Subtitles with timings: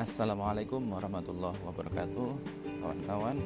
[0.00, 2.32] Assalamualaikum warahmatullahi wabarakatuh
[2.80, 3.36] Kawan-kawan.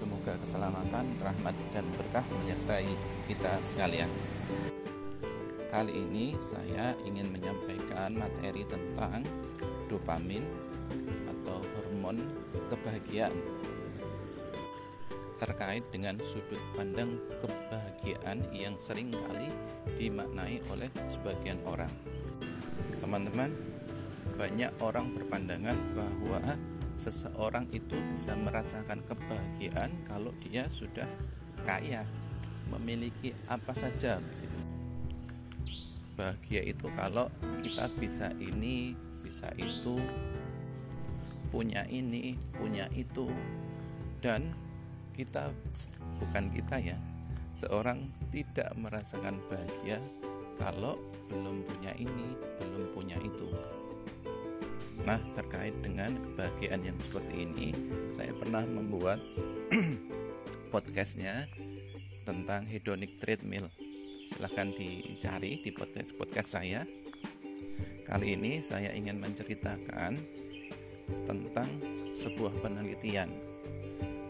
[0.00, 2.88] Semoga keselamatan, rahmat, dan berkah menyertai
[3.28, 4.08] kita sekalian.
[5.68, 9.20] Kali ini saya ingin menyampaikan materi tentang
[9.92, 10.40] dopamin
[11.28, 12.24] atau hormon
[12.72, 13.36] kebahagiaan.
[15.36, 19.52] Terkait dengan sudut pandang kebahagiaan yang sering kali
[20.00, 21.92] dimaknai oleh sebagian orang.
[23.04, 23.52] Teman-teman,
[24.40, 26.56] banyak orang berpandangan bahwa
[26.96, 31.04] seseorang itu bisa merasakan kebahagiaan kalau dia sudah
[31.68, 32.08] kaya,
[32.72, 34.16] memiliki apa saja.
[36.16, 37.28] Bahagia itu kalau
[37.60, 40.00] kita bisa ini, bisa itu,
[41.52, 43.28] punya ini, punya itu,
[44.24, 44.56] dan
[45.20, 45.52] kita
[46.16, 46.96] bukan kita ya,
[47.60, 50.00] seorang tidak merasakan bahagia
[50.56, 50.96] kalau
[51.28, 53.79] belum punya ini, belum punya itu.
[55.00, 57.72] Nah, terkait dengan kebahagiaan yang seperti ini,
[58.12, 59.16] saya pernah membuat
[60.72, 61.48] podcastnya
[62.28, 63.72] tentang hedonic treadmill.
[64.28, 66.84] Silahkan dicari di podcast podcast saya.
[68.04, 70.20] Kali ini saya ingin menceritakan
[71.24, 71.70] tentang
[72.12, 73.30] sebuah penelitian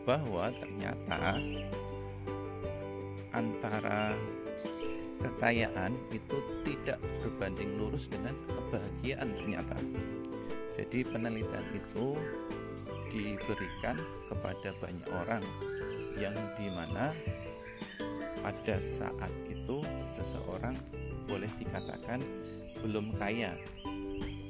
[0.07, 1.37] bahwa ternyata
[3.35, 4.15] antara
[5.21, 7.01] kekayaan itu tidak
[7.41, 9.73] berbanding lurus dengan kebahagiaan ternyata.
[10.77, 12.13] Jadi penelitian itu
[13.09, 13.97] diberikan
[14.29, 15.41] kepada banyak orang
[16.21, 17.17] yang di mana
[18.45, 19.81] pada saat itu
[20.13, 20.77] seseorang
[21.25, 22.21] boleh dikatakan
[22.85, 23.57] belum kaya.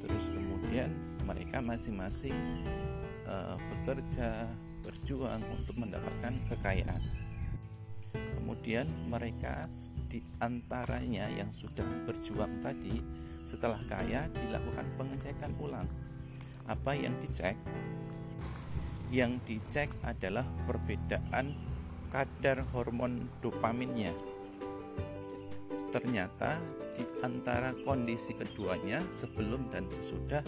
[0.03, 0.91] Terus kemudian
[1.23, 2.35] mereka masing-masing
[3.23, 4.51] uh, bekerja,
[4.83, 6.99] berjuang untuk mendapatkan kekayaan.
[8.61, 9.65] Kemudian mereka
[10.05, 13.01] di antaranya yang sudah berjuang tadi
[13.41, 15.89] setelah kaya dilakukan pengecekan ulang
[16.69, 17.57] apa yang dicek?
[19.09, 21.57] Yang dicek adalah perbedaan
[22.13, 24.13] kadar hormon dopaminnya.
[25.89, 26.61] Ternyata
[26.93, 30.45] di antara kondisi keduanya sebelum dan sesudah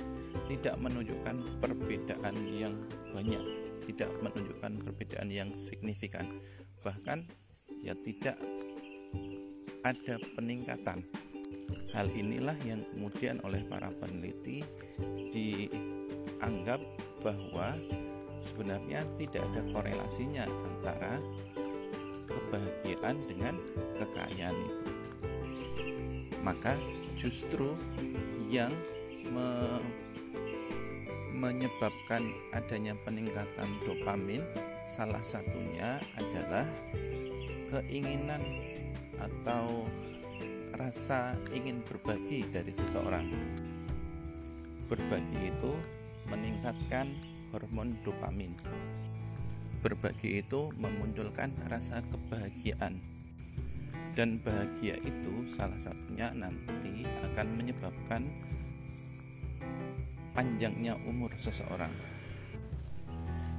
[0.54, 2.78] tidak menunjukkan perbedaan yang
[3.10, 3.42] banyak,
[3.90, 6.30] tidak menunjukkan perbedaan yang signifikan.
[6.86, 7.43] Bahkan
[7.84, 8.40] ya tidak
[9.84, 11.04] ada peningkatan.
[11.92, 14.64] Hal inilah yang kemudian oleh para peneliti
[15.30, 15.68] di
[16.42, 16.80] anggap
[17.22, 17.76] bahwa
[18.40, 21.22] sebenarnya tidak ada korelasinya antara
[22.26, 23.56] kebahagiaan dengan
[24.00, 24.88] kekayaan itu.
[26.42, 26.80] Maka
[27.20, 27.78] justru
[28.50, 28.74] yang
[29.30, 29.80] me
[31.34, 32.24] menyebabkan
[32.56, 34.40] adanya peningkatan dopamin
[34.88, 36.64] salah satunya adalah
[37.74, 38.46] keinginan
[39.18, 39.90] atau
[40.78, 43.34] rasa ingin berbagi dari seseorang.
[44.86, 45.74] Berbagi itu
[46.30, 47.18] meningkatkan
[47.50, 48.54] hormon dopamin.
[49.82, 53.02] Berbagi itu memunculkan rasa kebahagiaan.
[54.14, 57.02] Dan bahagia itu salah satunya nanti
[57.34, 58.30] akan menyebabkan
[60.38, 61.90] panjangnya umur seseorang.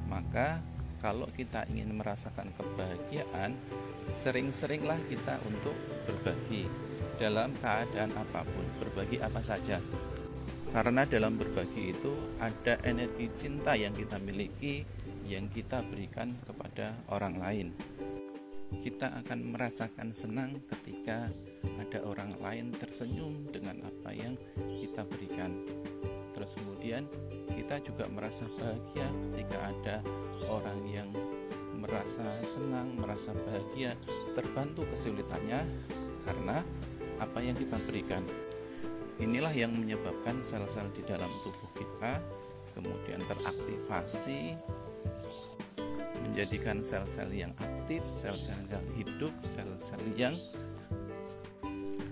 [0.07, 0.63] Maka
[1.05, 3.53] kalau kita ingin merasakan kebahagiaan,
[4.17, 5.77] sering-seringlah kita untuk
[6.09, 6.65] berbagi
[7.21, 9.85] dalam keadaan apa pun, berbagi apa saja
[10.75, 12.11] karena dalam berbagi itu
[12.43, 14.83] ada energi cinta yang kita miliki
[15.23, 17.69] yang kita berikan kepada orang lain.
[18.81, 21.31] Kita akan merasakan senang ketika
[21.79, 24.35] ada orang lain tersenyum dengan apa yang
[24.81, 25.67] kita berikan.
[26.35, 27.07] Terus kemudian
[27.55, 29.97] kita juga merasa bahagia ketika ada
[30.51, 31.09] orang yang
[31.79, 33.95] merasa senang, merasa bahagia,
[34.33, 35.63] terbantu kesulitannya
[36.25, 36.65] karena
[37.21, 38.25] apa yang kita berikan.
[39.23, 42.19] Inilah yang menyebabkan sel-sel di dalam tubuh kita
[42.75, 44.59] kemudian teraktivasi
[46.27, 50.37] menjadikan sel-sel yang aktif, sel-sel yang hidup, sel-sel yang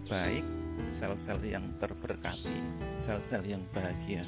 [0.05, 0.45] baik,
[0.93, 2.61] sel-sel yang terberkati,
[3.01, 4.21] sel-sel yang bahagia.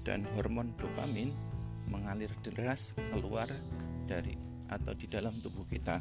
[0.00, 1.36] Dan hormon dopamin
[1.92, 3.52] mengalir deras keluar
[4.08, 4.40] dari
[4.72, 6.00] atau di dalam tubuh kita.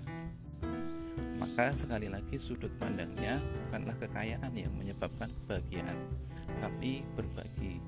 [1.35, 5.99] Maka sekali lagi sudut pandangnya bukanlah kekayaan yang menyebabkan kebahagiaan,
[6.63, 7.83] tapi berbagi.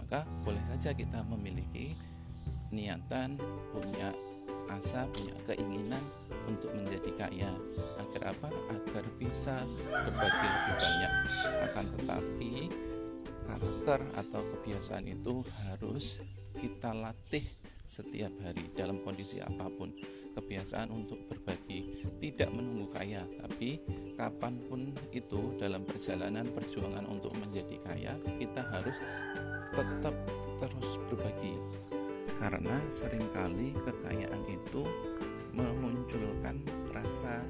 [0.00, 1.92] Maka boleh saja kita memiliki
[2.72, 3.36] niatan,
[3.72, 4.08] punya
[4.70, 6.02] asa, punya keinginan
[6.48, 7.50] untuk menjadi kaya.
[8.00, 8.48] Agar apa?
[8.72, 11.12] Agar bisa berbagi lebih banyak.
[11.70, 12.52] Akan tetapi
[13.44, 16.18] karakter atau kebiasaan itu harus
[16.56, 17.44] kita latih
[17.84, 19.92] setiap hari dalam kondisi apa pun
[20.34, 23.78] kebiasaan untuk berbagi tidak menunggu kaya tapi
[24.18, 28.96] kapan pun itu dalam perjalanan perjuangan untuk menjadi kaya kita harus
[29.70, 30.16] tetap
[30.58, 31.54] terus berbagi
[32.38, 34.82] karena sering kali kekayaan itu
[35.54, 36.60] memunculkan
[36.90, 37.42] rasa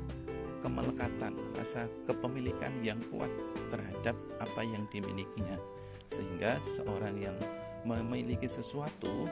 [0.65, 3.29] kemelekatan, rasa kepemilikan yang kuat
[3.69, 5.61] terhadap apa yang dimilikinya.
[6.09, 7.37] Sehingga seseorang yang
[7.85, 9.29] memiliki sesuatu,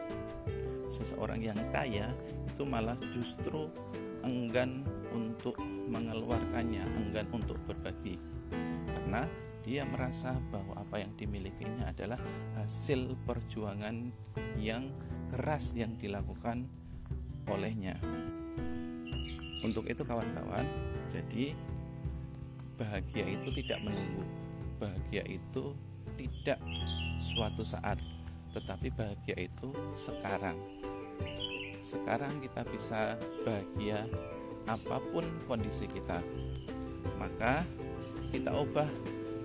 [0.93, 2.13] seseorang yang kaya
[2.49, 3.69] itu malah justru
[4.25, 5.57] enggan untuk
[5.89, 8.21] mengeluarkannya, enggan untuk berbagi.
[8.93, 9.25] Karena
[9.65, 12.21] dia merasa bahwa apa yang dimilikinya adalah
[12.61, 14.13] hasil perjuangan
[14.61, 14.91] yang
[15.33, 16.69] keras yang dilakukan
[17.49, 17.97] olehnya.
[19.65, 20.69] Untuk itu kawan-kawan,
[21.09, 21.57] jadi
[22.77, 24.29] bahagia itu tidak menunggu.
[24.77, 25.73] Bahagia itu
[26.21, 26.61] tidak
[27.25, 27.97] suatu saat,
[28.53, 30.61] tetapi bahagia itu sekarang.
[31.81, 33.17] Sekarang kita bisa
[33.49, 34.05] bahagia
[34.69, 36.21] apa pun kondisi kita.
[37.17, 37.65] Maka
[38.29, 38.91] kita ubah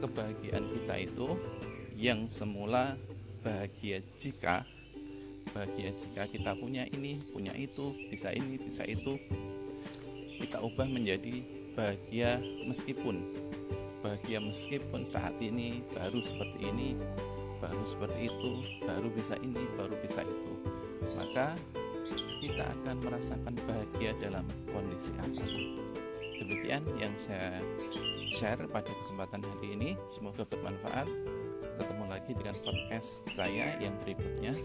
[0.04, 1.28] kebahagiaan kita itu
[1.96, 3.00] yang semula
[3.42, 4.68] bahagia jika
[5.58, 9.18] bahagia jika kita punya ini, punya itu, bisa ini, bisa itu,
[10.38, 11.42] kita ubah menjadi
[11.74, 12.38] bahagia
[12.70, 13.26] meskipun
[14.06, 16.94] bahagia meskipun saat ini baru seperti ini
[17.58, 18.52] baru seperti itu
[18.86, 20.54] baru bisa ini baru bisa itu.
[21.18, 21.58] Maka
[22.38, 25.66] kita akan merasakan bahagia dalam kondisi apa pun
[26.38, 27.58] demikian yang saya
[28.30, 29.90] share pada kesempatan hari ini.
[30.06, 31.10] Semoga bermanfaat
[31.78, 34.58] ketemu lagi dengan podcast saya yang berikutnya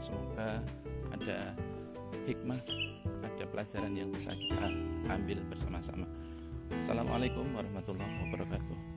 [0.00, 0.64] semoga
[1.12, 1.52] ada
[2.24, 2.60] hikmah
[3.20, 4.72] ada pelajaran yang bisa kita
[5.12, 6.08] ambil bersama-sama.
[6.72, 8.93] Assalamualaikum warahmatullahi wabarakatuh.